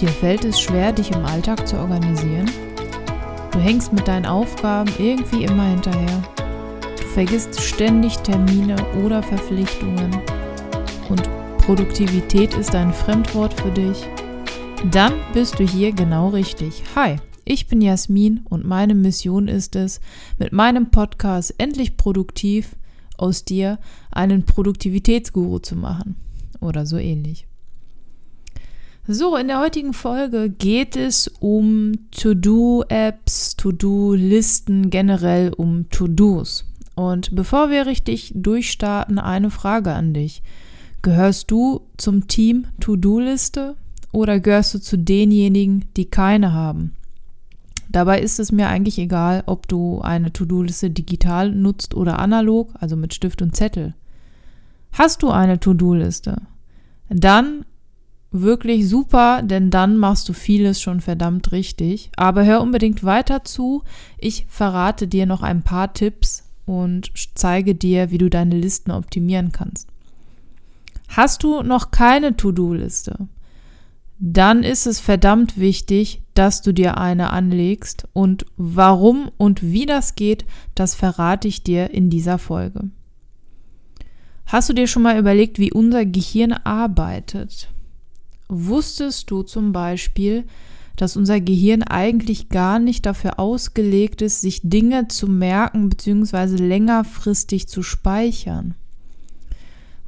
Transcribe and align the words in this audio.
Dir 0.00 0.08
fällt 0.08 0.44
es 0.44 0.60
schwer, 0.60 0.92
dich 0.92 1.10
im 1.10 1.24
Alltag 1.24 1.66
zu 1.66 1.78
organisieren? 1.78 2.50
Du 3.50 3.58
hängst 3.58 3.94
mit 3.94 4.06
deinen 4.06 4.26
Aufgaben 4.26 4.92
irgendwie 4.98 5.44
immer 5.44 5.70
hinterher. 5.70 6.22
Du 6.98 7.02
vergisst 7.14 7.58
ständig 7.58 8.18
Termine 8.18 8.76
oder 9.02 9.22
Verpflichtungen. 9.22 10.14
Und 11.08 11.22
Produktivität 11.58 12.52
ist 12.56 12.74
ein 12.74 12.92
Fremdwort 12.92 13.58
für 13.58 13.70
dich? 13.70 14.06
Dann 14.90 15.14
bist 15.32 15.58
du 15.58 15.64
hier 15.66 15.92
genau 15.92 16.28
richtig. 16.28 16.82
Hi, 16.94 17.16
ich 17.46 17.66
bin 17.66 17.80
Jasmin 17.80 18.42
und 18.44 18.66
meine 18.66 18.94
Mission 18.94 19.48
ist 19.48 19.76
es, 19.76 20.00
mit 20.38 20.52
meinem 20.52 20.90
Podcast 20.90 21.54
endlich 21.56 21.96
produktiv 21.96 22.76
aus 23.16 23.46
dir 23.46 23.78
einen 24.10 24.44
Produktivitätsguru 24.44 25.58
zu 25.58 25.74
machen. 25.74 26.16
Oder 26.60 26.84
so 26.84 26.98
ähnlich. 26.98 27.46
So, 29.08 29.36
in 29.36 29.46
der 29.46 29.60
heutigen 29.60 29.92
Folge 29.92 30.50
geht 30.50 30.96
es 30.96 31.28
um 31.38 31.92
To-Do-Apps, 32.10 33.54
To-Do-Listen, 33.54 34.90
generell 34.90 35.52
um 35.52 35.88
To-Dos. 35.90 36.64
Und 36.96 37.32
bevor 37.36 37.70
wir 37.70 37.86
richtig 37.86 38.32
durchstarten, 38.34 39.20
eine 39.20 39.50
Frage 39.50 39.92
an 39.92 40.12
dich. 40.12 40.42
Gehörst 41.02 41.52
du 41.52 41.82
zum 41.96 42.26
Team 42.26 42.66
To-Do-Liste 42.80 43.76
oder 44.10 44.40
gehörst 44.40 44.74
du 44.74 44.80
zu 44.80 44.98
denjenigen, 44.98 45.84
die 45.96 46.06
keine 46.06 46.52
haben? 46.52 46.96
Dabei 47.88 48.20
ist 48.20 48.40
es 48.40 48.50
mir 48.50 48.66
eigentlich 48.66 48.98
egal, 48.98 49.44
ob 49.46 49.68
du 49.68 50.00
eine 50.00 50.32
To-Do-Liste 50.32 50.90
digital 50.90 51.52
nutzt 51.52 51.94
oder 51.94 52.18
analog, 52.18 52.70
also 52.80 52.96
mit 52.96 53.14
Stift 53.14 53.40
und 53.40 53.54
Zettel. 53.54 53.94
Hast 54.90 55.22
du 55.22 55.30
eine 55.30 55.60
To-Do-Liste? 55.60 56.42
Dann 57.08 57.64
wirklich 58.42 58.88
super, 58.88 59.42
denn 59.42 59.70
dann 59.70 59.96
machst 59.96 60.28
du 60.28 60.32
vieles 60.32 60.80
schon 60.80 61.00
verdammt 61.00 61.52
richtig. 61.52 62.10
Aber 62.16 62.44
hör 62.44 62.60
unbedingt 62.60 63.04
weiter 63.04 63.44
zu. 63.44 63.82
Ich 64.18 64.46
verrate 64.48 65.08
dir 65.08 65.26
noch 65.26 65.42
ein 65.42 65.62
paar 65.62 65.92
Tipps 65.92 66.44
und 66.64 67.12
zeige 67.34 67.74
dir, 67.74 68.10
wie 68.10 68.18
du 68.18 68.28
deine 68.28 68.56
Listen 68.56 68.90
optimieren 68.90 69.52
kannst. 69.52 69.88
Hast 71.08 71.42
du 71.42 71.62
noch 71.62 71.90
keine 71.90 72.36
To-Do-Liste? 72.36 73.28
Dann 74.18 74.62
ist 74.62 74.86
es 74.86 74.98
verdammt 74.98 75.58
wichtig, 75.58 76.22
dass 76.34 76.62
du 76.62 76.72
dir 76.72 76.98
eine 76.98 77.30
anlegst 77.30 78.08
und 78.12 78.46
warum 78.56 79.30
und 79.36 79.62
wie 79.62 79.86
das 79.86 80.14
geht, 80.14 80.46
das 80.74 80.94
verrate 80.94 81.48
ich 81.48 81.62
dir 81.62 81.90
in 81.90 82.08
dieser 82.08 82.38
Folge. 82.38 82.90
Hast 84.46 84.68
du 84.68 84.72
dir 84.72 84.86
schon 84.86 85.02
mal 85.02 85.18
überlegt, 85.18 85.58
wie 85.58 85.72
unser 85.72 86.06
Gehirn 86.06 86.52
arbeitet? 86.52 87.68
Wusstest 88.48 89.30
du 89.30 89.42
zum 89.42 89.72
Beispiel, 89.72 90.44
dass 90.96 91.16
unser 91.16 91.40
Gehirn 91.40 91.82
eigentlich 91.82 92.48
gar 92.48 92.78
nicht 92.78 93.04
dafür 93.06 93.38
ausgelegt 93.38 94.22
ist, 94.22 94.40
sich 94.40 94.60
Dinge 94.62 95.08
zu 95.08 95.26
merken 95.26 95.88
bzw. 95.88 96.56
längerfristig 96.56 97.68
zu 97.68 97.82
speichern? 97.82 98.74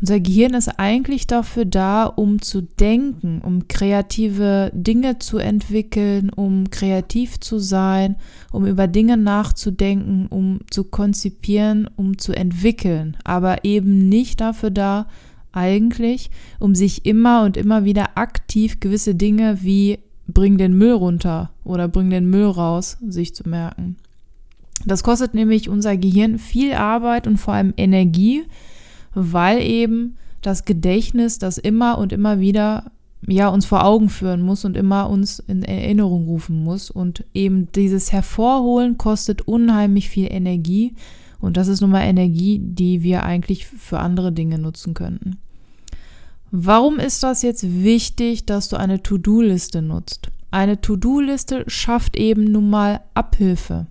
Unser 0.01 0.21
Gehirn 0.21 0.55
ist 0.55 0.79
eigentlich 0.79 1.27
dafür 1.27 1.65
da, 1.65 2.05
um 2.05 2.41
zu 2.41 2.63
denken, 2.63 3.41
um 3.45 3.67
kreative 3.67 4.71
Dinge 4.73 5.19
zu 5.19 5.39
entwickeln, 5.39 6.31
um 6.31 6.71
kreativ 6.71 7.41
zu 7.41 7.59
sein, 7.59 8.15
um 8.53 8.65
über 8.65 8.87
Dinge 8.87 9.17
nachzudenken, 9.17 10.29
um 10.29 10.61
zu 10.71 10.85
konzipieren, 10.85 11.91
um 11.97 12.17
zu 12.17 12.33
entwickeln, 12.33 13.17
aber 13.25 13.65
eben 13.65 14.09
nicht 14.09 14.41
dafür 14.41 14.71
da, 14.71 15.09
eigentlich, 15.53 16.31
um 16.59 16.75
sich 16.75 17.07
immer 17.07 17.45
und 17.45 17.57
immer 17.57 17.85
wieder 17.85 18.17
aktiv 18.17 18.81
gewisse 18.81 19.15
Dinge 19.15 19.59
wie 19.63 19.99
bring 20.27 20.59
den 20.59 20.77
Müll 20.77 20.93
runter 20.93 21.51
oder 21.65 21.89
bring 21.89 22.11
den 22.11 22.29
Müll 22.29 22.47
raus, 22.47 22.99
sich 23.07 23.35
zu 23.35 23.49
merken. 23.49 23.97
Das 24.85 25.03
kostet 25.03 25.35
nämlich 25.35 25.69
unser 25.69 25.97
Gehirn 25.97 26.39
viel 26.39 26.75
Arbeit 26.75 27.27
und 27.27 27.39
vor 27.39 27.55
allem 27.55 27.75
Energie, 27.77 28.45
weil 29.15 29.63
eben 29.63 30.17
das 30.43 30.65
Gedächtnis 30.65 31.39
das 31.39 31.59
immer 31.59 31.99
und 31.99 32.13
immer 32.13 32.39
wieder 32.39 32.91
ja 33.27 33.49
uns 33.49 33.67
vor 33.67 33.85
Augen 33.85 34.09
führen 34.09 34.43
muss 34.43 34.65
und 34.65 34.77
immer 34.77 35.11
uns 35.11 35.41
in 35.41 35.65
Erinnerung 35.65 36.27
rufen 36.27 36.63
muss 36.63 36.91
und 36.91 37.25
eben 37.35 37.71
dieses 37.73 38.13
Hervorholen 38.13 38.97
kostet 38.97 39.43
unheimlich 39.43 40.09
viel 40.09 40.29
Energie 40.31 40.95
und 41.41 41.57
das 41.57 41.69
ist 41.69 41.81
nun 41.81 41.91
mal 41.91 42.03
Energie, 42.03 42.61
die 42.63 43.03
wir 43.03 43.25
eigentlich 43.25 43.67
für 43.67 44.01
andere 44.01 44.33
Dinge 44.33 44.59
nutzen 44.59 44.95
könnten. 44.95 45.39
Warum 46.51 46.99
ist 46.99 47.23
das 47.23 47.43
jetzt 47.43 47.83
wichtig, 47.83 48.47
dass 48.47 48.69
du 48.69 48.77
eine 48.77 49.03
To-Do-Liste 49.03 49.83
nutzt? 49.83 50.31
Eine 50.51 50.81
To-Do-Liste 50.81 51.65
schafft 51.67 52.17
eben 52.17 52.45
nun 52.45 52.71
mal 52.71 53.01
Abhilfe. 53.15 53.87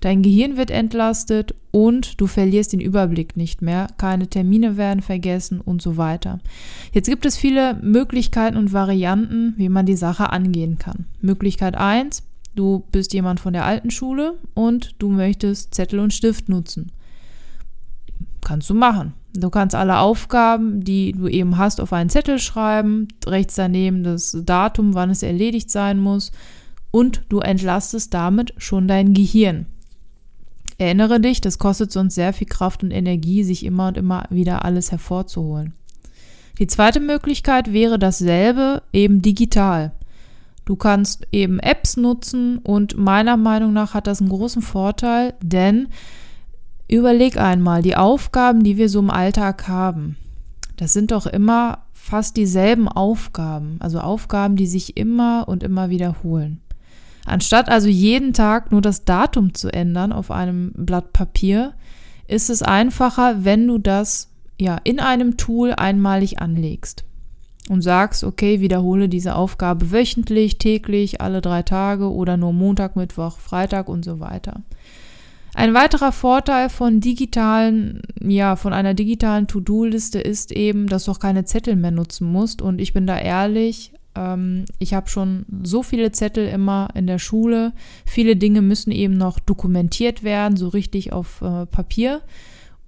Dein 0.00 0.22
Gehirn 0.22 0.56
wird 0.56 0.70
entlastet 0.70 1.54
und 1.70 2.20
du 2.20 2.26
verlierst 2.26 2.72
den 2.72 2.80
Überblick 2.80 3.36
nicht 3.36 3.62
mehr. 3.62 3.86
Keine 3.98 4.26
Termine 4.26 4.76
werden 4.76 5.00
vergessen 5.00 5.60
und 5.60 5.80
so 5.80 5.96
weiter. 5.96 6.40
Jetzt 6.92 7.08
gibt 7.08 7.24
es 7.24 7.36
viele 7.36 7.74
Möglichkeiten 7.74 8.56
und 8.56 8.72
Varianten, 8.72 9.54
wie 9.56 9.68
man 9.68 9.86
die 9.86 9.96
Sache 9.96 10.30
angehen 10.30 10.76
kann. 10.76 11.06
Möglichkeit 11.20 11.76
1, 11.76 12.24
du 12.54 12.84
bist 12.92 13.12
jemand 13.12 13.40
von 13.40 13.52
der 13.52 13.64
alten 13.64 13.90
Schule 13.90 14.38
und 14.54 14.94
du 14.98 15.08
möchtest 15.08 15.74
Zettel 15.74 15.98
und 15.98 16.12
Stift 16.12 16.48
nutzen. 16.48 16.92
Kannst 18.42 18.68
du 18.70 18.74
machen. 18.74 19.14
Du 19.34 19.48
kannst 19.48 19.74
alle 19.74 19.98
Aufgaben, 19.98 20.84
die 20.84 21.12
du 21.12 21.26
eben 21.26 21.56
hast, 21.56 21.80
auf 21.80 21.92
einen 21.92 22.10
Zettel 22.10 22.38
schreiben, 22.38 23.08
rechts 23.26 23.54
daneben 23.54 24.04
das 24.04 24.36
Datum, 24.44 24.94
wann 24.94 25.10
es 25.10 25.22
erledigt 25.22 25.70
sein 25.70 25.98
muss 25.98 26.32
und 26.90 27.22
du 27.30 27.40
entlastest 27.40 28.12
damit 28.12 28.52
schon 28.58 28.86
dein 28.86 29.14
Gehirn. 29.14 29.66
Erinnere 30.78 31.20
dich, 31.20 31.40
das 31.40 31.58
kostet 31.58 31.92
sonst 31.92 32.14
sehr 32.14 32.32
viel 32.32 32.46
Kraft 32.46 32.82
und 32.82 32.90
Energie, 32.90 33.44
sich 33.44 33.64
immer 33.64 33.88
und 33.88 33.96
immer 33.96 34.24
wieder 34.30 34.64
alles 34.64 34.90
hervorzuholen. 34.90 35.74
Die 36.58 36.66
zweite 36.66 37.00
Möglichkeit 37.00 37.72
wäre 37.72 37.98
dasselbe, 37.98 38.82
eben 38.92 39.22
digital. 39.22 39.92
Du 40.64 40.76
kannst 40.76 41.26
eben 41.32 41.58
Apps 41.58 41.96
nutzen 41.96 42.58
und 42.58 42.96
meiner 42.96 43.36
Meinung 43.36 43.72
nach 43.72 43.94
hat 43.94 44.06
das 44.06 44.20
einen 44.20 44.30
großen 44.30 44.62
Vorteil, 44.62 45.34
denn 45.42 45.88
überleg 46.88 47.36
einmal, 47.36 47.82
die 47.82 47.96
Aufgaben, 47.96 48.62
die 48.62 48.76
wir 48.76 48.88
so 48.88 49.00
im 49.00 49.10
Alltag 49.10 49.66
haben, 49.66 50.16
das 50.76 50.92
sind 50.92 51.10
doch 51.10 51.26
immer 51.26 51.86
fast 51.92 52.36
dieselben 52.36 52.88
Aufgaben, 52.88 53.76
also 53.80 54.00
Aufgaben, 54.00 54.56
die 54.56 54.66
sich 54.66 54.96
immer 54.96 55.48
und 55.48 55.62
immer 55.62 55.90
wiederholen. 55.90 56.60
Anstatt 57.24 57.68
also 57.68 57.88
jeden 57.88 58.32
Tag 58.32 58.72
nur 58.72 58.80
das 58.80 59.04
Datum 59.04 59.54
zu 59.54 59.72
ändern 59.72 60.12
auf 60.12 60.30
einem 60.30 60.72
Blatt 60.74 61.12
Papier, 61.12 61.74
ist 62.26 62.50
es 62.50 62.62
einfacher, 62.62 63.44
wenn 63.44 63.66
du 63.66 63.78
das 63.78 64.28
ja 64.60 64.78
in 64.84 65.00
einem 65.00 65.36
Tool 65.36 65.72
einmalig 65.72 66.40
anlegst 66.40 67.04
und 67.68 67.82
sagst, 67.82 68.24
okay, 68.24 68.60
wiederhole 68.60 69.08
diese 69.08 69.34
Aufgabe 69.34 69.92
wöchentlich, 69.92 70.58
täglich, 70.58 71.20
alle 71.20 71.40
drei 71.40 71.62
Tage 71.62 72.10
oder 72.10 72.36
nur 72.36 72.52
Montag, 72.52 72.96
Mittwoch, 72.96 73.38
Freitag 73.38 73.88
und 73.88 74.04
so 74.04 74.20
weiter. 74.20 74.62
Ein 75.54 75.74
weiterer 75.74 76.12
Vorteil 76.12 76.70
von 76.70 77.00
digitalen, 77.00 78.00
ja, 78.20 78.56
von 78.56 78.72
einer 78.72 78.94
digitalen 78.94 79.46
To-Do-Liste 79.46 80.18
ist 80.18 80.50
eben, 80.50 80.86
dass 80.86 81.04
du 81.04 81.10
auch 81.10 81.18
keine 81.18 81.44
Zettel 81.44 81.76
mehr 81.76 81.90
nutzen 81.90 82.26
musst. 82.30 82.62
Und 82.62 82.80
ich 82.80 82.94
bin 82.94 83.06
da 83.06 83.18
ehrlich, 83.18 83.92
ähm, 84.14 84.64
ich 84.78 84.94
habe 84.94 85.10
schon 85.10 85.44
so 85.62 85.82
viele 85.82 86.10
Zettel 86.10 86.48
immer 86.48 86.88
in 86.94 87.06
der 87.06 87.18
Schule. 87.18 87.74
Viele 88.06 88.36
Dinge 88.36 88.62
müssen 88.62 88.92
eben 88.92 89.18
noch 89.18 89.38
dokumentiert 89.38 90.22
werden, 90.22 90.56
so 90.56 90.68
richtig 90.68 91.12
auf 91.12 91.42
äh, 91.42 91.66
Papier. 91.66 92.22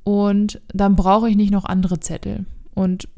Und 0.02 0.60
dann 0.72 0.96
brauche 0.96 1.28
ich 1.28 1.36
nicht 1.36 1.52
noch 1.52 1.66
andere 1.66 2.00
Zettel. 2.00 2.46
Und 2.74 3.08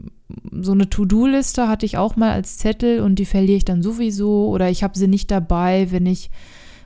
so 0.52 0.72
eine 0.72 0.90
To-Do-Liste 0.90 1.68
hatte 1.68 1.86
ich 1.86 1.96
auch 1.96 2.16
mal 2.16 2.32
als 2.32 2.58
Zettel 2.58 3.00
und 3.00 3.18
die 3.18 3.24
verliere 3.24 3.58
ich 3.58 3.64
dann 3.64 3.82
sowieso 3.82 4.48
oder 4.48 4.68
ich 4.70 4.82
habe 4.82 4.98
sie 4.98 5.08
nicht 5.08 5.30
dabei, 5.30 5.90
wenn 5.90 6.04
ich 6.06 6.30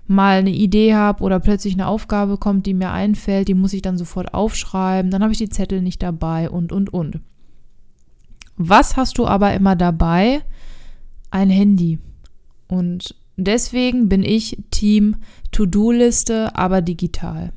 mal 0.07 0.39
eine 0.39 0.51
Idee 0.51 0.95
habe 0.95 1.23
oder 1.23 1.41
plötzlich 1.41 1.75
eine 1.75 1.87
Aufgabe 1.87 2.37
kommt, 2.37 2.67
die 2.67 2.75
mir 2.75 2.91
einfällt, 2.91 3.49
die 3.49 3.55
muss 3.55 3.73
ich 3.73 3.83
dann 3.83 3.99
sofort 3.99 4.35
aufschreiben, 4.35 5.11
dann 5.11 5.23
habe 5.23 5.33
ich 5.33 5.39
die 5.39 5.49
Zettel 5.49 5.83
nicht 5.83 6.03
dabei 6.03 6.51
und, 6.51 6.73
und, 6.73 6.93
und. 6.93 7.21
Was 8.57 8.97
hast 8.97 9.19
du 9.19 9.27
aber 9.27 9.55
immer 9.55 9.75
dabei? 9.75 10.43
ein 11.31 11.51
Handy. 11.51 11.99
Und 12.69 13.15
deswegen 13.37 14.09
bin 14.09 14.23
ich 14.23 14.59
Team 14.71 15.17
To-Do-Liste, 15.53 16.55
aber 16.57 16.83
digital. 16.83 17.53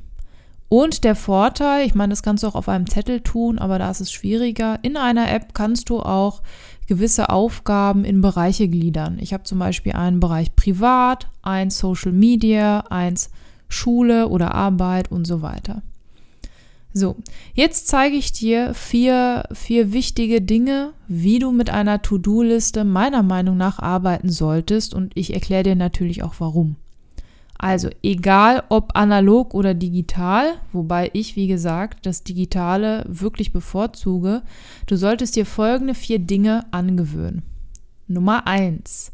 Und 0.68 1.04
der 1.04 1.14
Vorteil, 1.14 1.86
ich 1.86 1.94
meine, 1.94 2.10
das 2.10 2.22
kannst 2.22 2.42
du 2.42 2.48
auch 2.48 2.54
auf 2.54 2.68
einem 2.68 2.88
Zettel 2.88 3.20
tun, 3.20 3.58
aber 3.58 3.78
da 3.78 3.90
ist 3.90 4.00
es 4.00 4.10
schwieriger. 4.10 4.78
In 4.82 4.96
einer 4.96 5.30
App 5.30 5.54
kannst 5.54 5.88
du 5.88 6.00
auch 6.00 6.42
gewisse 6.86 7.30
Aufgaben 7.30 8.04
in 8.04 8.20
Bereiche 8.20 8.68
gliedern. 8.68 9.18
Ich 9.20 9.32
habe 9.32 9.44
zum 9.44 9.58
Beispiel 9.58 9.92
einen 9.92 10.20
Bereich 10.20 10.54
Privat, 10.56 11.28
eins 11.42 11.78
Social 11.78 12.12
Media, 12.12 12.80
eins 12.90 13.30
Schule 13.68 14.28
oder 14.28 14.54
Arbeit 14.54 15.10
und 15.10 15.26
so 15.26 15.42
weiter. 15.42 15.82
So, 16.96 17.16
jetzt 17.54 17.88
zeige 17.88 18.14
ich 18.16 18.32
dir 18.32 18.72
vier, 18.72 19.48
vier 19.52 19.92
wichtige 19.92 20.40
Dinge, 20.40 20.92
wie 21.08 21.40
du 21.40 21.50
mit 21.50 21.68
einer 21.68 22.02
To-Do-Liste 22.02 22.84
meiner 22.84 23.24
Meinung 23.24 23.56
nach 23.56 23.80
arbeiten 23.80 24.30
solltest 24.30 24.94
und 24.94 25.10
ich 25.16 25.34
erkläre 25.34 25.64
dir 25.64 25.74
natürlich 25.74 26.22
auch 26.22 26.34
warum. 26.38 26.76
Also 27.64 27.88
egal 28.02 28.62
ob 28.68 28.90
analog 28.94 29.54
oder 29.54 29.72
digital, 29.72 30.56
wobei 30.70 31.08
ich, 31.14 31.34
wie 31.34 31.46
gesagt, 31.46 32.04
das 32.04 32.22
Digitale 32.22 33.06
wirklich 33.08 33.54
bevorzuge, 33.54 34.42
du 34.86 34.96
solltest 34.96 35.34
dir 35.34 35.46
folgende 35.46 35.94
vier 35.94 36.18
Dinge 36.18 36.66
angewöhnen. 36.72 37.42
Nummer 38.06 38.46
eins: 38.46 39.12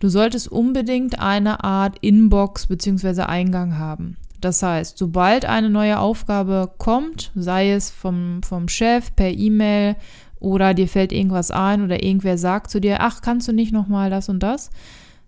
Du 0.00 0.10
solltest 0.10 0.52
unbedingt 0.52 1.18
eine 1.18 1.64
Art 1.64 1.96
Inbox 2.02 2.66
bzw. 2.66 3.22
Eingang 3.22 3.78
haben. 3.78 4.18
Das 4.42 4.62
heißt, 4.62 4.98
sobald 4.98 5.46
eine 5.46 5.70
neue 5.70 5.98
Aufgabe 5.98 6.72
kommt, 6.76 7.32
sei 7.34 7.72
es 7.72 7.88
vom, 7.88 8.42
vom 8.42 8.68
Chef 8.68 9.16
per 9.16 9.30
E-Mail 9.30 9.96
oder 10.40 10.74
dir 10.74 10.88
fällt 10.88 11.10
irgendwas 11.10 11.50
ein 11.50 11.82
oder 11.82 12.02
irgendwer 12.02 12.36
sagt 12.36 12.70
zu 12.70 12.82
dir, 12.82 12.98
ach, 13.00 13.22
kannst 13.22 13.48
du 13.48 13.52
nicht 13.54 13.72
nochmal 13.72 14.10
das 14.10 14.28
und 14.28 14.40
das, 14.42 14.68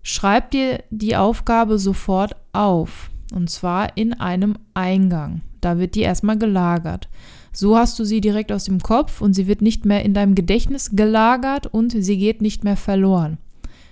schreib 0.05 0.51
dir 0.51 0.83
die 0.91 1.17
Aufgabe 1.17 1.79
sofort 1.79 2.35
auf. 2.53 3.09
Und 3.33 3.49
zwar 3.49 3.97
in 3.97 4.13
einem 4.13 4.55
Eingang. 4.75 5.41
Da 5.61 5.79
wird 5.79 5.95
die 5.95 6.01
erstmal 6.01 6.37
gelagert. 6.37 7.09
So 7.51 7.75
hast 7.75 7.97
du 7.97 8.05
sie 8.05 8.21
direkt 8.21 8.51
aus 8.51 8.65
dem 8.65 8.81
Kopf 8.81 9.19
und 9.19 9.33
sie 9.33 9.47
wird 9.47 9.63
nicht 9.63 9.83
mehr 9.83 10.05
in 10.05 10.13
deinem 10.13 10.35
Gedächtnis 10.35 10.91
gelagert 10.91 11.65
und 11.65 11.89
sie 11.89 12.17
geht 12.17 12.41
nicht 12.41 12.63
mehr 12.63 12.77
verloren. 12.77 13.39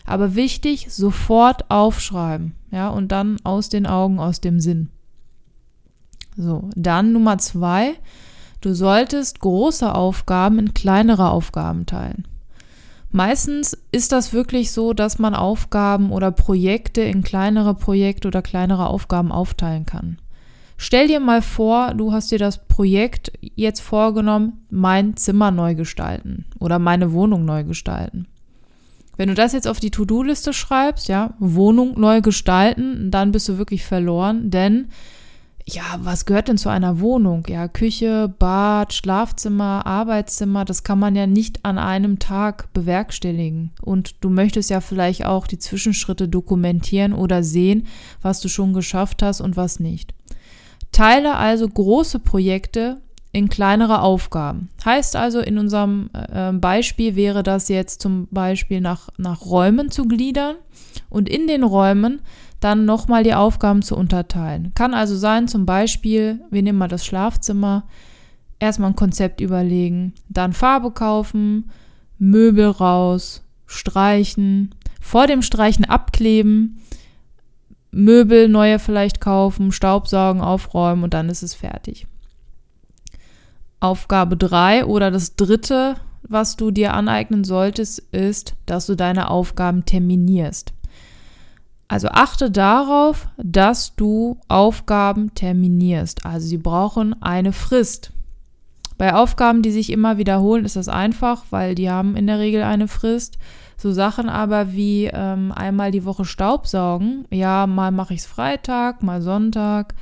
Aber 0.05 0.35
wichtig, 0.35 0.87
sofort 0.89 1.71
aufschreiben, 1.71 2.53
ja, 2.71 2.89
und 2.89 3.11
dann 3.11 3.37
aus 3.43 3.69
den 3.69 3.87
Augen, 3.87 4.19
aus 4.19 4.39
dem 4.39 4.59
Sinn. 4.59 4.89
So, 6.37 6.69
dann 6.75 7.13
Nummer 7.13 7.37
zwei, 7.39 7.93
du 8.61 8.75
solltest 8.75 9.39
große 9.39 9.95
Aufgaben 9.95 10.59
in 10.59 10.73
kleinere 10.73 11.31
Aufgaben 11.31 11.85
teilen. 11.85 12.27
Meistens 13.15 13.77
ist 13.91 14.11
das 14.11 14.33
wirklich 14.33 14.71
so, 14.71 14.93
dass 14.93 15.19
man 15.19 15.35
Aufgaben 15.35 16.11
oder 16.11 16.31
Projekte 16.31 17.01
in 17.01 17.21
kleinere 17.21 17.75
Projekte 17.75 18.27
oder 18.27 18.41
kleinere 18.41 18.87
Aufgaben 18.87 19.31
aufteilen 19.31 19.85
kann. 19.85 20.17
Stell 20.77 21.07
dir 21.07 21.19
mal 21.19 21.43
vor, 21.43 21.93
du 21.93 22.11
hast 22.11 22.31
dir 22.31 22.39
das 22.39 22.65
Projekt 22.65 23.31
jetzt 23.39 23.81
vorgenommen, 23.81 24.65
mein 24.71 25.15
Zimmer 25.15 25.51
neu 25.51 25.75
gestalten 25.75 26.45
oder 26.59 26.79
meine 26.79 27.13
Wohnung 27.13 27.45
neu 27.45 27.63
gestalten. 27.63 28.25
Wenn 29.15 29.29
du 29.29 29.35
das 29.35 29.53
jetzt 29.53 29.67
auf 29.67 29.79
die 29.79 29.91
To-Do-Liste 29.91 30.51
schreibst, 30.51 31.07
ja, 31.07 31.35
Wohnung 31.37 31.99
neu 31.99 32.21
gestalten, 32.21 33.11
dann 33.11 33.31
bist 33.31 33.47
du 33.47 33.59
wirklich 33.59 33.85
verloren, 33.85 34.49
denn 34.49 34.87
ja, 35.65 35.83
was 35.99 36.25
gehört 36.25 36.49
denn 36.49 36.57
zu 36.57 36.69
einer 36.69 36.99
Wohnung? 36.99 37.45
Ja, 37.47 37.67
Küche, 37.67 38.33
Bad, 38.37 38.93
Schlafzimmer, 38.93 39.85
Arbeitszimmer, 39.85 40.65
das 40.65 40.83
kann 40.83 40.99
man 40.99 41.15
ja 41.15 41.25
nicht 41.25 41.63
an 41.63 41.77
einem 41.77 42.19
Tag 42.19 42.71
bewerkstelligen. 42.73 43.71
Und 43.81 44.15
du 44.21 44.29
möchtest 44.29 44.69
ja 44.69 44.81
vielleicht 44.81 45.25
auch 45.25 45.47
die 45.47 45.59
Zwischenschritte 45.59 46.27
dokumentieren 46.27 47.13
oder 47.13 47.43
sehen, 47.43 47.87
was 48.21 48.41
du 48.41 48.49
schon 48.49 48.73
geschafft 48.73 49.23
hast 49.23 49.39
und 49.39 49.55
was 49.55 49.79
nicht. 49.79 50.13
Teile 50.91 51.35
also 51.35 51.67
große 51.67 52.19
Projekte 52.19 53.01
in 53.33 53.49
kleinere 53.49 54.01
Aufgaben. 54.01 54.69
Heißt 54.85 55.15
also, 55.15 55.39
in 55.39 55.57
unserem 55.57 56.09
äh, 56.13 56.53
Beispiel 56.53 57.15
wäre 57.15 57.41
das 57.41 57.67
jetzt 57.67 57.99
zum 57.99 58.27
Beispiel 58.29 58.79
nach, 58.79 59.09
nach 59.17 59.41
Räumen 59.45 59.89
zu 59.89 60.07
gliedern 60.07 60.55
und 61.09 61.27
in 61.27 61.47
den 61.47 61.63
Räumen 61.63 62.21
dann 62.59 62.85
nochmal 62.85 63.23
die 63.23 63.33
Aufgaben 63.33 63.81
zu 63.81 63.97
unterteilen. 63.97 64.71
Kann 64.75 64.93
also 64.93 65.17
sein, 65.17 65.47
zum 65.47 65.65
Beispiel, 65.65 66.41
wir 66.51 66.61
nehmen 66.61 66.77
mal 66.77 66.87
das 66.87 67.05
Schlafzimmer, 67.05 67.85
erstmal 68.59 68.91
ein 68.91 68.95
Konzept 68.95 69.41
überlegen, 69.41 70.13
dann 70.29 70.53
Farbe 70.53 70.91
kaufen, 70.91 71.71
Möbel 72.19 72.67
raus, 72.67 73.43
streichen, 73.65 74.75
vor 75.01 75.25
dem 75.25 75.41
Streichen 75.41 75.85
abkleben, 75.85 76.77
Möbel 77.89 78.47
neue 78.47 78.77
vielleicht 78.77 79.19
kaufen, 79.19 79.71
Staubsaugen, 79.71 80.41
aufräumen 80.41 81.03
und 81.03 81.15
dann 81.15 81.29
ist 81.29 81.41
es 81.41 81.55
fertig. 81.55 82.05
Aufgabe 83.83 84.37
3 84.37 84.85
oder 84.85 85.11
das 85.11 85.35
dritte, 85.35 85.95
was 86.23 86.55
du 86.55 86.71
dir 86.71 86.93
aneignen 86.93 87.43
solltest, 87.43 87.99
ist, 88.11 88.55
dass 88.65 88.85
du 88.85 88.95
deine 88.95 89.29
Aufgaben 89.29 89.83
terminierst. 89.83 90.73
Also 91.89 92.07
achte 92.07 92.49
darauf, 92.49 93.27
dass 93.37 93.95
du 93.95 94.39
Aufgaben 94.47 95.35
terminierst. 95.35 96.25
Also 96.25 96.47
sie 96.47 96.57
brauchen 96.57 97.21
eine 97.21 97.51
Frist. 97.51 98.11
Bei 98.97 99.13
Aufgaben, 99.13 99.61
die 99.61 99.71
sich 99.71 99.91
immer 99.91 100.17
wiederholen, 100.17 100.63
ist 100.63 100.77
das 100.77 100.87
einfach, 100.87 101.43
weil 101.49 101.75
die 101.75 101.89
haben 101.89 102.15
in 102.15 102.25
der 102.25 102.39
Regel 102.39 102.63
eine 102.63 102.87
Frist. 102.87 103.37
So 103.75 103.91
Sachen 103.91 104.29
aber 104.29 104.71
wie 104.71 105.09
ähm, 105.11 105.51
einmal 105.51 105.91
die 105.91 106.05
Woche 106.05 106.23
Staubsaugen. 106.23 107.25
Ja, 107.29 107.67
mal 107.67 107.91
mache 107.91 108.13
ich 108.13 108.21
es 108.21 108.25
Freitag, 108.27 109.03
mal 109.03 109.21
Sonntag. 109.21 109.93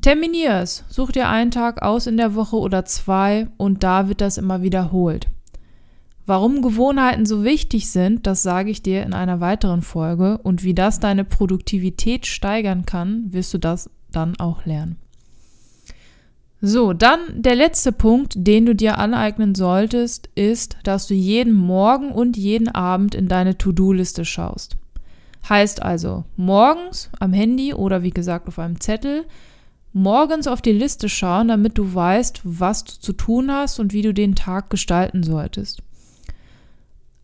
Terminier 0.00 0.60
es. 0.60 0.84
Such 0.88 1.12
dir 1.12 1.28
einen 1.28 1.50
Tag 1.50 1.82
aus 1.82 2.06
in 2.06 2.16
der 2.16 2.34
Woche 2.34 2.56
oder 2.56 2.84
zwei 2.84 3.48
und 3.56 3.82
da 3.82 4.08
wird 4.08 4.20
das 4.20 4.38
immer 4.38 4.62
wiederholt. 4.62 5.28
Warum 6.26 6.62
Gewohnheiten 6.62 7.26
so 7.26 7.42
wichtig 7.42 7.90
sind, 7.90 8.26
das 8.26 8.42
sage 8.42 8.70
ich 8.70 8.82
dir 8.82 9.02
in 9.02 9.14
einer 9.14 9.40
weiteren 9.40 9.82
Folge 9.82 10.38
und 10.38 10.62
wie 10.62 10.74
das 10.74 11.00
deine 11.00 11.24
Produktivität 11.24 12.26
steigern 12.26 12.86
kann, 12.86 13.32
wirst 13.32 13.52
du 13.52 13.58
das 13.58 13.90
dann 14.12 14.38
auch 14.38 14.64
lernen. 14.64 14.96
So, 16.62 16.92
dann 16.92 17.20
der 17.34 17.54
letzte 17.54 17.90
Punkt, 17.90 18.34
den 18.36 18.66
du 18.66 18.74
dir 18.74 18.98
aneignen 18.98 19.54
solltest, 19.54 20.28
ist, 20.34 20.76
dass 20.84 21.06
du 21.06 21.14
jeden 21.14 21.54
Morgen 21.54 22.12
und 22.12 22.36
jeden 22.36 22.68
Abend 22.68 23.14
in 23.14 23.28
deine 23.28 23.56
To-Do-Liste 23.56 24.26
schaust. 24.26 24.76
Heißt 25.48 25.82
also, 25.82 26.24
morgens 26.36 27.10
am 27.18 27.32
Handy 27.32 27.72
oder 27.72 28.02
wie 28.02 28.10
gesagt 28.10 28.46
auf 28.46 28.58
einem 28.58 28.78
Zettel, 28.78 29.24
morgens 29.92 30.46
auf 30.46 30.62
die 30.62 30.72
Liste 30.72 31.08
schauen, 31.08 31.48
damit 31.48 31.78
du 31.78 31.94
weißt, 31.94 32.40
was 32.44 32.84
du 32.84 32.92
zu 33.00 33.12
tun 33.12 33.50
hast 33.50 33.78
und 33.78 33.92
wie 33.92 34.02
du 34.02 34.14
den 34.14 34.34
Tag 34.34 34.70
gestalten 34.70 35.22
solltest. 35.22 35.82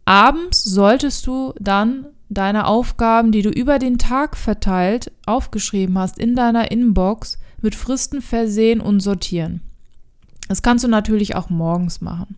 Abends 0.05 0.63
solltest 0.63 1.27
du 1.27 1.53
dann 1.59 2.07
deine 2.29 2.67
Aufgaben, 2.67 3.33
die 3.33 3.43
du 3.43 3.51
über 3.51 3.79
den 3.79 3.99
Tag 3.99 4.37
verteilt 4.37 5.13
aufgeschrieben 5.27 5.99
hast, 5.99 6.19
in 6.19 6.35
deiner 6.35 6.71
Inbox 6.71 7.39
mit 7.61 7.75
Fristen 7.75 8.23
versehen 8.23 8.81
und 8.81 9.01
sortieren. 9.01 9.61
Das 10.49 10.63
kannst 10.63 10.85
du 10.85 10.89
natürlich 10.89 11.35
auch 11.35 11.51
morgens 11.51 12.01
machen. 12.01 12.37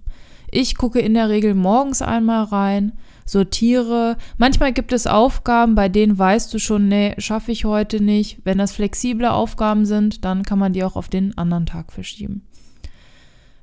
Ich 0.51 0.77
gucke 0.77 1.01
in 1.01 1.15
der 1.15 1.29
Regel 1.29 1.55
morgens 1.55 2.03
einmal 2.03 2.45
rein, 2.45 2.93
sortiere. 3.27 4.17
Manchmal 4.39 4.73
gibt 4.73 4.93
es 4.93 5.07
Aufgaben, 5.07 5.75
bei 5.75 5.89
denen 5.89 6.19
weißt 6.19 6.53
du 6.53 6.59
schon, 6.59 6.89
nee, 6.89 7.15
schaffe 7.19 7.53
ich 7.53 7.65
heute 7.65 8.03
nicht. 8.03 8.39
Wenn 8.45 8.59
das 8.59 8.73
flexible 8.73 9.27
Aufgaben 9.27 9.85
sind, 9.85 10.25
dann 10.25 10.43
kann 10.43 10.59
man 10.59 10.73
die 10.73 10.85
auch 10.85 10.97
auf 10.97 11.09
den 11.09 11.37
anderen 11.37 11.67
Tag 11.67 11.93
verschieben. 11.93 12.43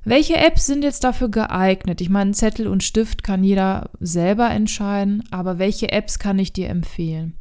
Welche 0.04 0.36
Apps 0.36 0.66
sind 0.66 0.84
jetzt 0.84 1.02
dafür 1.02 1.28
geeignet? 1.28 2.00
Ich 2.00 2.08
meine, 2.08 2.30
Zettel 2.30 2.68
und 2.68 2.84
Stift 2.84 3.24
kann 3.24 3.42
jeder 3.42 3.90
selber 3.98 4.48
entscheiden, 4.50 5.24
aber 5.32 5.58
welche 5.58 5.90
Apps 5.90 6.20
kann 6.20 6.38
ich 6.38 6.52
dir 6.52 6.68
empfehlen? 6.68 7.34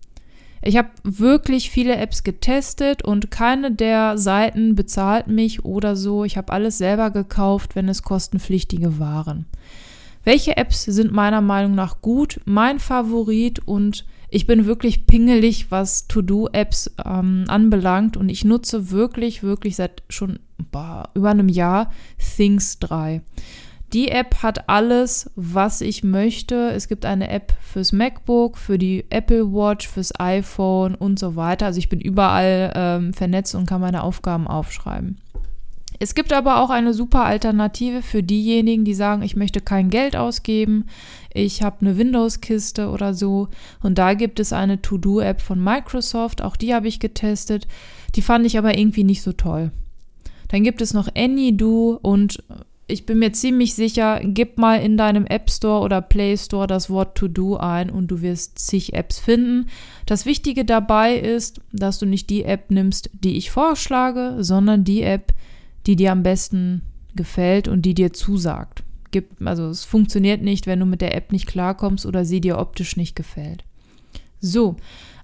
Ich 0.68 0.78
habe 0.78 0.90
wirklich 1.04 1.70
viele 1.70 1.96
Apps 1.96 2.24
getestet 2.24 3.04
und 3.04 3.30
keine 3.30 3.72
der 3.72 4.18
Seiten 4.18 4.74
bezahlt 4.74 5.28
mich 5.28 5.64
oder 5.64 5.96
so. 5.96 6.26
Ich 6.26 6.38
habe 6.38 6.52
alles 6.52 6.80
selber 6.80 7.12
gekauft, 7.12 7.76
wenn 7.76 7.88
es 7.88 8.02
kostenpflichtige 8.02 8.98
waren. 8.98 9.46
Welche 10.24 10.58
Apps 10.58 10.84
sind 10.84 11.12
meiner 11.12 11.42
Meinung 11.42 11.76
nach 11.76 12.02
gut? 12.02 12.42
Mein 12.46 12.80
Favorit 12.80 13.60
und 13.68 14.08
ich 14.32 14.48
bin 14.48 14.66
wirklich 14.66 15.06
pingelig, 15.06 15.70
was 15.70 16.08
To-Do-Apps 16.08 16.96
ähm, 17.06 17.46
anbelangt 17.48 18.18
und 18.18 18.30
ich 18.30 18.44
nutze 18.44 18.90
wirklich, 18.90 19.44
wirklich 19.44 19.76
seit 19.76 20.02
schon 20.10 20.40
boah, 20.72 21.10
über 21.14 21.30
einem 21.30 21.48
Jahr 21.48 21.92
Things 22.18 22.80
3. 22.80 23.22
Die 23.96 24.12
App 24.12 24.44
hat 24.44 24.68
alles, 24.68 25.32
was 25.38 25.80
ich 25.80 26.04
möchte. 26.04 26.72
Es 26.72 26.90
gibt 26.90 27.06
eine 27.06 27.30
App 27.30 27.54
fürs 27.62 27.94
MacBook, 27.94 28.58
für 28.58 28.78
die 28.78 29.06
Apple 29.10 29.54
Watch, 29.54 29.88
fürs 29.88 30.20
iPhone 30.20 30.96
und 30.96 31.18
so 31.18 31.38
weiter. 31.38 31.68
Also 31.68 31.80
ich 31.80 31.88
bin 31.88 32.02
überall 32.02 32.74
ähm, 32.76 33.14
vernetzt 33.14 33.56
und 33.56 33.68
kann 33.68 33.80
meine 33.80 34.04
Aufgaben 34.04 34.50
aufschreiben. 34.50 35.22
Es 35.98 36.14
gibt 36.14 36.34
aber 36.34 36.60
auch 36.60 36.72
eine 36.72 36.94
super 36.94 37.24
Alternative 37.24 38.02
für 38.02 38.22
diejenigen, 38.22 38.84
die 38.84 38.94
sagen, 38.94 39.22
ich 39.22 39.38
möchte 39.38 39.62
kein 39.62 39.90
Geld 39.90 40.18
ausgeben, 40.18 40.88
ich 41.34 41.64
habe 41.64 41.78
eine 41.80 41.98
Windows-Kiste 41.98 42.90
oder 42.90 43.14
so. 43.14 43.48
Und 43.82 43.98
da 43.98 44.14
gibt 44.14 44.42
es 44.42 44.52
eine 44.52 44.82
To-Do-App 44.82 45.40
von 45.40 45.64
Microsoft, 45.64 46.42
auch 46.42 46.58
die 46.58 46.74
habe 46.74 46.90
ich 46.90 47.00
getestet. 47.00 47.66
Die 48.16 48.22
fand 48.22 48.46
ich 48.46 48.58
aber 48.58 48.78
irgendwie 48.78 49.06
nicht 49.06 49.22
so 49.22 49.32
toll. 49.32 49.72
Dann 50.50 50.64
gibt 50.64 50.82
es 50.82 50.94
noch 50.94 51.08
AnyDo 51.16 51.98
und 52.02 52.44
ich 52.88 53.06
bin 53.06 53.20
mir 53.20 53.34
ziemlich 53.34 53.74
sicher, 53.74 54.22
gib 54.24 54.58
mal 54.60 54.82
in 54.82 54.96
deinem 54.96 55.26
App 55.26 55.50
Store 55.50 55.82
oder 55.84 56.02
Play 56.02 56.38
Store 56.38 56.68
das 56.68 56.90
Wort 56.90 57.18
To 57.18 57.28
Do 57.28 57.58
ein 57.58 57.90
und 57.90 58.08
du 58.08 58.22
wirst 58.22 58.60
zig 58.60 58.94
Apps 58.94 59.18
finden. 59.18 59.68
Das 60.06 60.26
Wichtige 60.26 60.66
dabei 60.66 61.16
ist, 61.18 61.62
dass 61.72 61.98
du 61.98 62.06
nicht 62.06 62.30
die 62.30 62.44
App 62.44 62.70
nimmst, 62.70 63.10
die 63.14 63.38
ich 63.38 63.50
vorschlage, 63.50 64.38
sondern 64.40 64.84
die 64.84 65.02
App, 65.02 65.34
die 65.88 65.96
dir 65.96 66.12
am 66.12 66.22
besten 66.22 66.84
gefällt 67.16 67.68
und 67.68 67.84
die 67.84 67.96
dir 67.96 68.14
zusagt. 68.14 68.84
Gibt, 69.10 69.42
also 69.42 69.68
es 69.70 69.84
funktioniert 69.84 70.42
nicht, 70.42 70.68
wenn 70.68 70.80
du 70.80 70.86
mit 70.86 71.02
der 71.02 71.16
App 71.16 71.32
nicht 71.32 71.48
klarkommst 71.48 72.06
oder 72.06 72.24
sie 72.24 72.42
dir 72.42 72.60
optisch 72.60 72.98
nicht 72.98 73.16
gefällt. 73.16 73.64
So, 74.42 74.76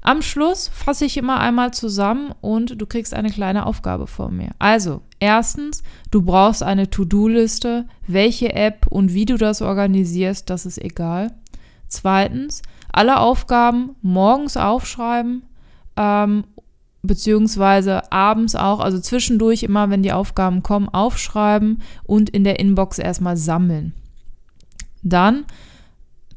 am 0.01 0.23
Schluss 0.23 0.67
fasse 0.67 1.05
ich 1.05 1.15
immer 1.15 1.39
einmal 1.39 1.73
zusammen 1.73 2.33
und 2.41 2.81
du 2.81 2.87
kriegst 2.87 3.13
eine 3.13 3.29
kleine 3.29 3.67
Aufgabe 3.67 4.07
von 4.07 4.35
mir. 4.35 4.49
Also, 4.57 5.01
erstens, 5.21 5.83
du 6.11 6.21
brauchst 6.23 6.63
eine 6.63 6.89
To-Do-Liste. 6.89 7.85
Welche 8.07 8.53
App 8.53 8.87
und 8.87 9.13
wie 9.13 9.25
du 9.25 9.37
das 9.37 9.61
organisierst, 9.61 10.49
das 10.49 10.65
ist 10.65 10.81
egal. 10.81 11.31
Zweitens, 11.87 12.61
alle 12.91 13.19
Aufgaben 13.19 13.95
morgens 14.01 14.57
aufschreiben, 14.57 15.43
ähm, 15.95 16.43
beziehungsweise 17.03 18.11
abends 18.11 18.55
auch, 18.55 18.79
also 18.79 18.99
zwischendurch 18.99 19.63
immer, 19.63 19.89
wenn 19.89 20.03
die 20.03 20.11
Aufgaben 20.11 20.61
kommen, 20.63 20.89
aufschreiben 20.89 21.81
und 22.03 22.29
in 22.29 22.43
der 22.43 22.59
Inbox 22.59 22.99
erstmal 22.99 23.37
sammeln. 23.37 23.93
Dann 25.03 25.45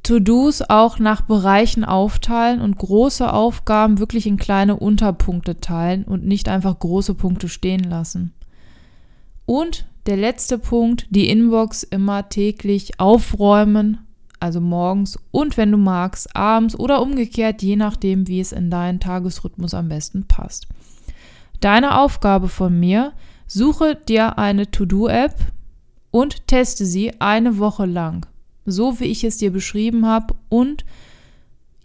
To-Dos 0.05 0.63
auch 0.69 0.99
nach 0.99 1.23
Bereichen 1.23 1.85
aufteilen 1.85 2.61
und 2.61 2.79
große 2.79 3.33
Aufgaben 3.33 3.99
wirklich 3.99 4.27
in 4.27 4.37
kleine 4.37 4.77
Unterpunkte 4.77 5.61
teilen 5.61 6.05
und 6.05 6.27
nicht 6.27 6.49
einfach 6.49 6.79
große 6.79 7.15
Punkte 7.15 7.49
stehen 7.49 7.85
lassen. 7.85 8.35
Und 9.47 9.87
der 10.07 10.17
letzte 10.17 10.59
Punkt, 10.59 11.07
die 11.11 11.29
Inbox 11.29 11.83
immer 11.83 12.29
täglich 12.29 13.01
aufräumen, 13.01 13.99
also 14.41 14.61
morgens 14.61 15.19
und 15.31 15.57
wenn 15.57 15.73
du 15.73 15.79
magst, 15.79 16.37
abends 16.37 16.79
oder 16.79 17.01
umgekehrt, 17.01 17.63
je 17.63 17.77
nachdem, 17.77 18.29
wie 18.29 18.41
es 18.41 18.53
in 18.53 18.71
deinen 18.71 19.01
Tagesrhythmus 19.01 19.73
am 19.73 19.89
besten 19.89 20.27
passt. 20.27 20.67
Deine 21.61 21.99
Aufgabe 21.99 22.49
von 22.49 22.79
mir, 22.79 23.13
suche 23.47 23.97
dir 23.97 24.39
eine 24.39 24.71
To-Do-App 24.71 25.37
und 26.11 26.47
teste 26.47 26.85
sie 26.85 27.19
eine 27.21 27.59
Woche 27.59 27.87
lang, 27.87 28.27
so 28.67 29.01
wie 29.01 29.05
ich 29.05 29.25
es 29.25 29.39
dir 29.39 29.51
beschrieben 29.51 30.07
habe 30.07 30.35
und 30.51 30.85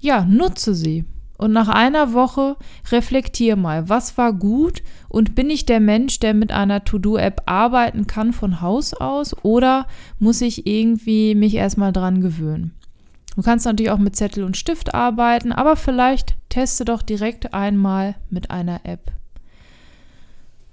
ja, 0.01 0.25
nutze 0.25 0.75
sie. 0.75 1.06
Und 1.39 1.51
nach 1.53 1.69
einer 1.69 2.12
Woche 2.12 2.58
reflektier 2.91 3.55
mal, 3.55 3.88
was 3.88 4.17
war 4.17 4.34
gut 4.34 4.84
und 5.08 5.36
bin 5.36 5.50
ich 5.50 5.65
der 5.65 5.79
Mensch, 5.79 6.19
der 6.19 6.34
mit 6.34 6.51
einer 6.51 6.84
To-Do-App 6.84 7.43
arbeiten 7.46 8.08
kann 8.08 8.34
von 8.34 8.60
Haus 8.60 8.93
aus 8.93 9.34
oder 9.41 9.88
muss 10.19 10.41
ich 10.41 10.67
irgendwie 10.67 11.36
mich 11.36 11.55
erstmal 11.55 11.93
dran 11.93 12.19
gewöhnen? 12.19 12.74
Du 13.38 13.41
kannst 13.41 13.65
natürlich 13.65 13.89
auch 13.89 14.00
mit 14.00 14.17
Zettel 14.17 14.43
und 14.43 14.58
Stift 14.58 14.93
arbeiten, 14.93 15.53
aber 15.53 15.77
vielleicht 15.77 16.36
teste 16.50 16.84
doch 16.84 17.01
direkt 17.01 17.53
einmal 17.53 18.15
mit 18.29 18.51
einer 18.51 18.81
App. 18.84 19.13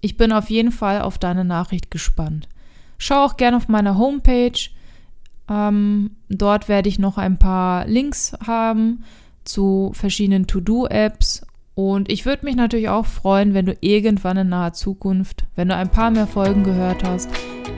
Ich 0.00 0.16
bin 0.16 0.32
auf 0.32 0.50
jeden 0.50 0.72
Fall 0.72 1.00
auf 1.00 1.18
deine 1.18 1.44
Nachricht 1.44 1.90
gespannt. 1.90 2.48
Schau 2.98 3.24
auch 3.24 3.36
gerne 3.36 3.56
auf 3.56 3.68
meiner 3.68 3.98
Homepage. 3.98 4.58
Ähm, 5.48 6.10
dort 6.28 6.68
werde 6.68 6.88
ich 6.88 6.98
noch 6.98 7.18
ein 7.18 7.38
paar 7.38 7.86
Links 7.86 8.32
haben 8.46 9.04
zu 9.44 9.92
verschiedenen 9.94 10.46
To-Do-Apps. 10.46 11.46
Und 11.74 12.10
ich 12.10 12.24
würde 12.24 12.46
mich 12.46 12.56
natürlich 12.56 12.88
auch 12.88 13.06
freuen, 13.06 13.52
wenn 13.52 13.66
du 13.66 13.76
irgendwann 13.80 14.36
in 14.36 14.48
naher 14.48 14.72
Zukunft, 14.72 15.44
wenn 15.54 15.68
du 15.68 15.76
ein 15.76 15.90
paar 15.90 16.10
mehr 16.10 16.26
Folgen 16.26 16.62
gehört 16.62 17.04
hast, 17.04 17.28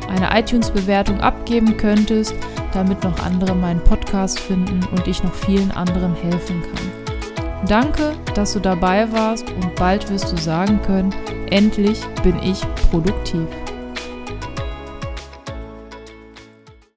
eine 0.09 0.38
iTunes-Bewertung 0.38 1.21
abgeben 1.21 1.76
könntest 1.76 2.35
damit 2.76 3.02
noch 3.02 3.18
andere 3.25 3.54
meinen 3.54 3.83
Podcast 3.83 4.38
finden 4.38 4.80
und 4.92 5.09
ich 5.09 5.23
noch 5.23 5.33
vielen 5.33 5.71
anderen 5.71 6.14
helfen 6.14 6.62
kann. 6.62 7.66
Danke, 7.66 8.12
dass 8.35 8.52
du 8.52 8.61
dabei 8.61 9.11
warst 9.11 9.50
und 9.50 9.75
bald 9.76 10.09
wirst 10.11 10.30
du 10.30 10.37
sagen 10.37 10.80
können, 10.83 11.14
endlich 11.50 11.99
bin 12.23 12.38
ich 12.42 12.61
produktiv. 12.90 13.49